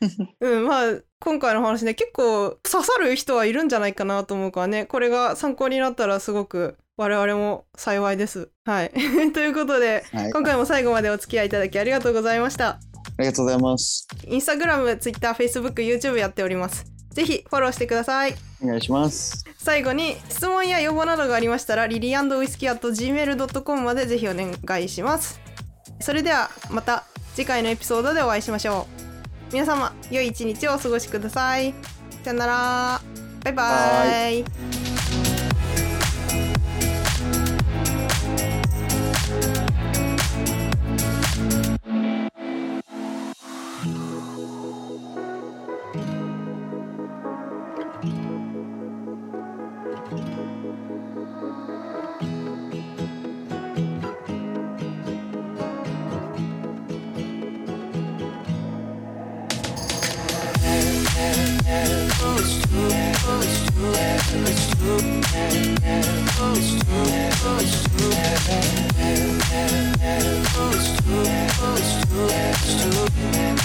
[0.40, 8.50] うん、まあ、今回の話ね、結構刺さる人はいるんじゃないかなと思うからね、これが参考になったらすごく我々も幸いです。
[8.64, 8.92] はい。
[9.32, 10.32] ということで、はい。
[10.32, 12.68] 今回も最後までお付き合いいただきありがとうございました。
[12.68, 12.78] あ
[13.18, 14.06] りがとうございます。
[14.26, 16.84] インスタグラム、ツイッター、フェイスブック、YouTube やっております。
[17.10, 18.34] ぜひフォローしてください。
[18.62, 19.44] お願いします。
[19.58, 25.38] 最後に質問や要望などがありましたらリリーウイスキー at gmail.com までぜひお願いします
[26.00, 28.86] それではまた次回のエピソードでお会いしましょ
[29.50, 29.52] う。
[29.52, 31.74] 皆様良い一日をお過ごしください。
[32.24, 33.00] さよなら。
[33.44, 34.44] バイバイ
[72.62, 73.08] 「It's true.